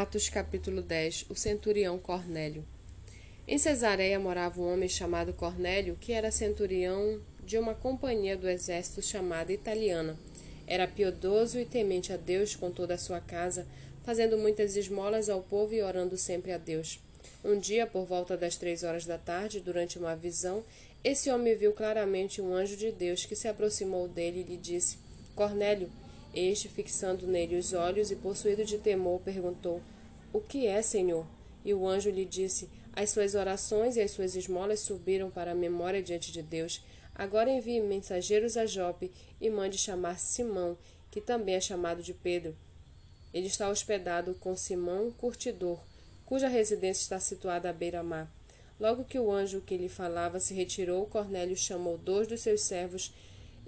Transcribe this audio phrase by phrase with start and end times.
[0.00, 2.64] Atos capítulo 10 O centurião Cornélio
[3.46, 9.02] Em Cesareia morava um homem chamado Cornélio, que era centurião de uma companhia do exército
[9.02, 10.18] chamada Italiana.
[10.66, 13.66] Era piedoso e temente a Deus com toda a sua casa,
[14.02, 16.98] fazendo muitas esmolas ao povo e orando sempre a Deus.
[17.44, 20.64] Um dia, por volta das três horas da tarde, durante uma visão,
[21.04, 24.96] esse homem viu claramente um anjo de Deus que se aproximou dele e lhe disse:
[25.34, 25.90] Cornélio,
[26.34, 29.82] este, fixando nele os olhos e possuído de temor, perguntou:
[30.32, 31.26] O que é, Senhor?
[31.64, 35.54] E o anjo lhe disse: As suas orações e as suas esmolas subiram para a
[35.54, 36.82] memória diante de Deus.
[37.14, 39.10] Agora envie mensageiros a Jope
[39.40, 40.78] e mande chamar Simão,
[41.10, 42.56] que também é chamado de Pedro.
[43.34, 45.78] Ele está hospedado com Simão, curtidor,
[46.24, 48.32] cuja residência está situada à beira-mar.
[48.78, 53.12] Logo que o anjo que lhe falava se retirou, Cornélio chamou dois dos seus servos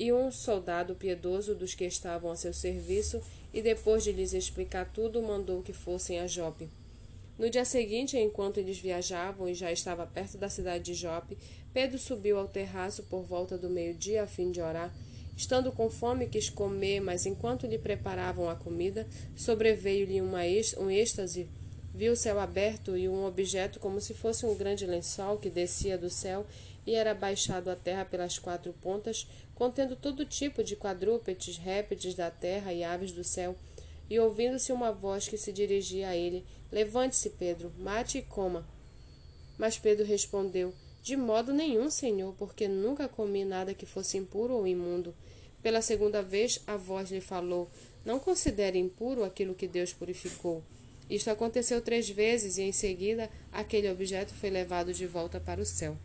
[0.00, 3.20] e um soldado piedoso dos que estavam a seu serviço,
[3.52, 6.70] e depois de lhes explicar tudo, mandou que fossem a Jope.
[7.38, 11.36] No dia seguinte, enquanto eles viajavam e já estava perto da cidade de Jope,
[11.74, 14.90] Pedro subiu ao terraço por volta do meio-dia a fim de orar.
[15.36, 21.46] Estando com fome, quis comer, mas enquanto lhe preparavam a comida, sobreveio-lhe um êxtase.
[21.94, 25.98] Viu o céu aberto e um objeto como se fosse um grande lençol que descia
[25.98, 26.46] do céu
[26.86, 32.30] e era baixado à terra pelas quatro pontas, contendo todo tipo de quadrúpedes, répteis da
[32.30, 33.56] terra e aves do céu.
[34.08, 38.66] E ouvindo-se uma voz que se dirigia a ele: Levante-se, Pedro, mate e coma.
[39.56, 44.66] Mas Pedro respondeu: De modo nenhum, Senhor, porque nunca comi nada que fosse impuro ou
[44.66, 45.14] imundo.
[45.62, 47.70] Pela segunda vez a voz lhe falou:
[48.04, 50.64] Não considere impuro aquilo que Deus purificou.
[51.08, 55.66] Isto aconteceu três vezes e em seguida aquele objeto foi levado de volta para o
[55.66, 55.96] céu.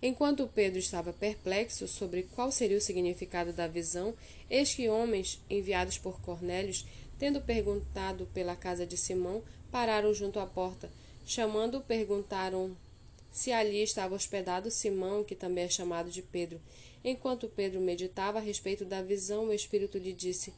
[0.00, 4.14] Enquanto Pedro estava perplexo sobre qual seria o significado da visão,
[4.48, 6.86] eis que homens, enviados por Cornélios,
[7.18, 10.88] tendo perguntado pela casa de Simão, pararam junto à porta.
[11.26, 12.76] Chamando, perguntaram
[13.32, 16.60] se ali estava hospedado Simão, que também é chamado de Pedro.
[17.04, 20.54] Enquanto Pedro meditava a respeito da visão, o Espírito lhe disse: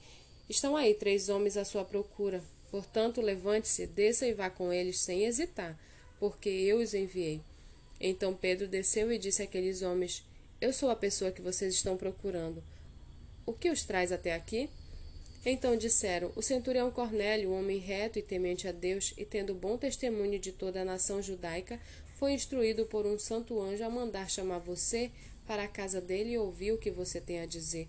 [0.48, 2.42] Estão aí três homens à sua procura.
[2.70, 5.78] Portanto, levante-se, desça e vá com eles sem hesitar,
[6.18, 7.40] porque eu os enviei.
[8.00, 10.24] Então Pedro desceu e disse àqueles homens:
[10.60, 12.62] Eu sou a pessoa que vocês estão procurando.
[13.44, 14.70] O que os traz até aqui?
[15.44, 20.38] Então disseram: O centurião Cornélio, homem reto e temente a Deus, e tendo bom testemunho
[20.38, 21.80] de toda a nação judaica,
[22.16, 25.10] foi instruído por um santo anjo a mandar chamar você
[25.46, 27.88] para a casa dele e ouvir o que você tem a dizer.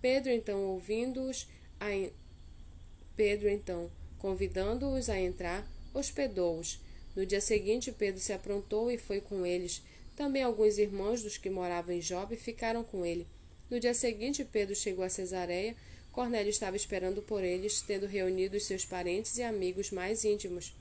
[0.00, 1.46] Pedro, então, ouvindo-os,
[1.78, 1.86] a...
[3.14, 6.80] Pedro, então, convidando-os a entrar, hospedou-os.
[7.16, 9.82] No dia seguinte, Pedro se aprontou e foi com eles.
[10.14, 13.26] Também alguns irmãos dos que moravam em Jope ficaram com ele.
[13.70, 15.74] No dia seguinte, Pedro chegou a Cesareia.
[16.12, 20.74] Cornélio estava esperando por eles, tendo reunido seus parentes e amigos mais íntimos.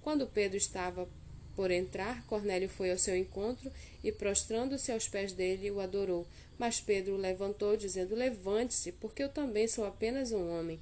[0.00, 1.06] Quando Pedro estava
[1.54, 3.70] por entrar, Cornélio foi ao seu encontro
[4.02, 6.26] e, prostrando-se aos pés dele, o adorou.
[6.58, 10.80] Mas Pedro o levantou, dizendo: Levante-se, porque eu também sou apenas um homem.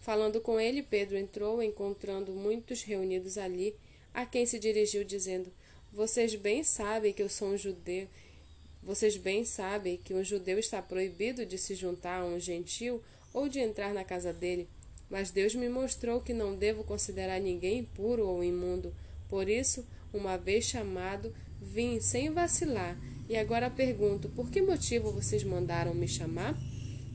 [0.00, 3.74] Falando com ele, Pedro entrou, encontrando muitos reunidos ali
[4.16, 5.52] a quem se dirigiu dizendo:
[5.92, 8.08] Vocês bem sabem que eu sou um judeu.
[8.82, 13.02] Vocês bem sabem que um judeu está proibido de se juntar a um gentil
[13.34, 14.66] ou de entrar na casa dele.
[15.10, 18.94] Mas Deus me mostrou que não devo considerar ninguém impuro ou imundo.
[19.28, 22.96] Por isso, uma vez chamado, vim sem vacilar.
[23.28, 26.56] E agora pergunto: por que motivo vocês mandaram me chamar?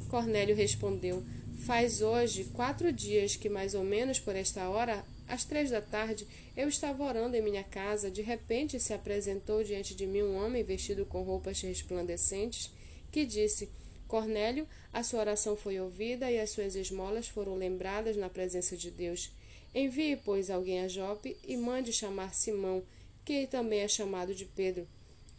[0.08, 1.24] Cornélio respondeu:
[1.66, 6.28] Faz hoje quatro dias que, mais ou menos por esta hora, às três da tarde,
[6.58, 8.12] eu estava orando em minha casa.
[8.12, 12.70] De repente se apresentou diante de mim um homem vestido com roupas resplandecentes,
[13.10, 13.70] que disse:
[14.10, 18.92] Cornélio, a sua oração foi ouvida e as suas esmolas foram lembradas na presença de
[18.92, 19.32] Deus.
[19.74, 22.84] Envie, pois, alguém a Jope e mande chamar Simão,
[23.24, 24.86] que também é chamado de Pedro.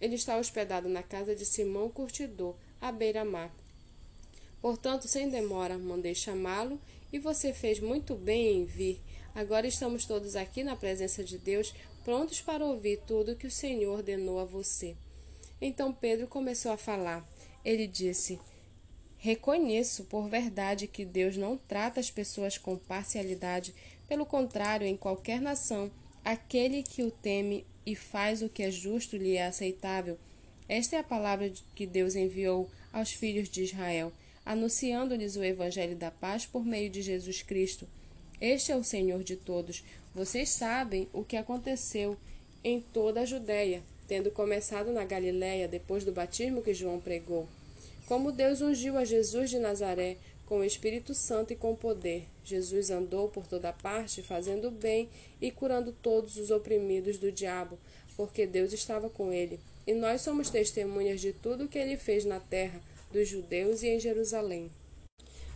[0.01, 3.55] Ele está hospedado na casa de Simão Curtidor, à beira-mar.
[4.63, 6.81] Portanto, sem demora, mandei chamá-lo,
[7.13, 8.99] e você fez muito bem em vir.
[9.35, 11.75] Agora estamos todos aqui na presença de Deus,
[12.05, 14.95] prontos para ouvir tudo que o Senhor ordenou a você.
[15.61, 17.27] Então Pedro começou a falar.
[17.65, 18.39] Ele disse:
[19.17, 23.75] Reconheço por verdade que Deus não trata as pessoas com parcialidade,
[24.07, 25.91] pelo contrário, em qualquer nação,
[26.23, 30.19] aquele que o teme e faz o que é justo lhe é aceitável.
[30.69, 34.13] Esta é a palavra que Deus enviou aos filhos de Israel,
[34.45, 37.89] anunciando-lhes o evangelho da paz por meio de Jesus Cristo.
[38.43, 39.85] Este é o Senhor de todos.
[40.13, 42.17] Vocês sabem o que aconteceu
[42.65, 47.47] em toda a Judéia, tendo começado na Galiléia depois do batismo que João pregou.
[48.05, 52.25] Como Deus ungiu a Jesus de Nazaré com o Espírito Santo e com poder.
[52.45, 55.09] Jesus andou por toda parte, fazendo bem
[55.41, 57.79] e curando todos os oprimidos do diabo,
[58.17, 59.61] porque Deus estava com ele.
[59.87, 63.87] E nós somos testemunhas de tudo o que ele fez na terra dos judeus e
[63.87, 64.69] em Jerusalém.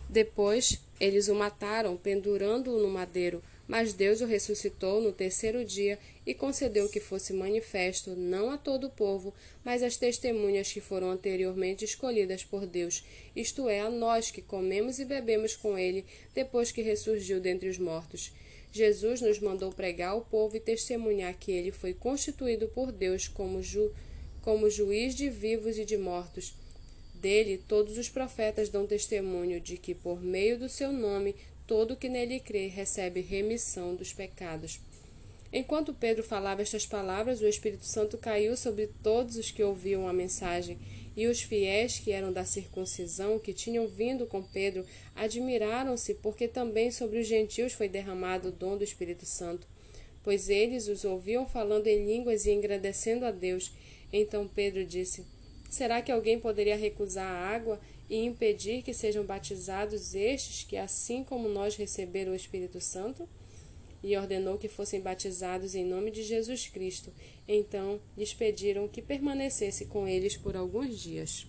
[0.09, 3.43] Depois, eles o mataram, pendurando-o no madeiro.
[3.67, 8.87] Mas Deus o ressuscitou no terceiro dia e concedeu que fosse manifesto não a todo
[8.87, 9.33] o povo,
[9.63, 13.03] mas às testemunhas que foram anteriormente escolhidas por Deus,
[13.35, 17.77] isto é, a nós que comemos e bebemos com ele depois que ressurgiu dentre os
[17.77, 18.31] mortos.
[18.71, 23.61] Jesus nos mandou pregar ao povo e testemunhar que ele foi constituído por Deus como,
[23.61, 23.91] ju
[24.41, 26.53] como juiz de vivos e de mortos.
[27.27, 31.35] Dele, todos os profetas dão testemunho de que, por meio do seu nome,
[31.67, 34.79] todo que nele crê recebe remissão dos pecados.
[35.51, 40.13] Enquanto Pedro falava estas palavras, o Espírito Santo caiu sobre todos os que ouviam a
[40.13, 40.79] mensagem,
[41.17, 46.91] e os fiéis que eram da circuncisão, que tinham vindo com Pedro, admiraram-se, porque também
[46.91, 49.67] sobre os gentios foi derramado o dom do Espírito Santo,
[50.23, 53.73] pois eles os ouviam falando em línguas e engrandecendo a Deus.
[54.13, 55.25] Então Pedro disse:
[55.69, 57.79] Será que alguém poderia recusar a água
[58.09, 63.27] e impedir que sejam batizados estes que, assim como nós, receberam o Espírito Santo?
[64.03, 67.11] E ordenou que fossem batizados em nome de Jesus Cristo.
[67.47, 71.47] Então lhes pediram que permanecesse com eles por alguns dias.